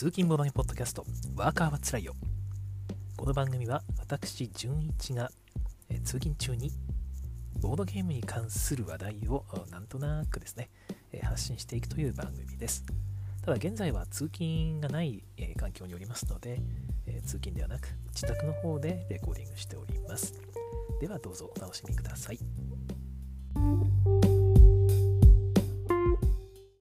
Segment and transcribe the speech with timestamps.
[0.00, 1.04] 通勤ボロネポッドキャスト、
[1.36, 2.14] ワーカーはつらいよ。
[3.18, 5.30] この番組は私、純一が
[6.04, 6.72] 通勤中に
[7.60, 10.70] ボードゲームに関する話題をなんとなくですね、
[11.22, 12.82] 発信していくという番組です。
[13.42, 15.22] ただ現在は通勤がない、
[15.58, 16.62] 環境におりますので、
[17.26, 20.32] 通勤ではなく自宅の方でレコーディングしております。
[20.98, 22.38] ではどうぞお楽しみください。